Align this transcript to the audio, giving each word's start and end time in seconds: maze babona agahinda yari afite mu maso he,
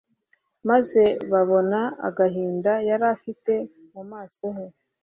maze 0.69 1.03
babona 1.31 1.79
agahinda 2.07 2.71
yari 2.89 3.05
afite 3.15 3.53
mu 3.93 4.03
maso 4.11 4.45
he, 4.55 4.65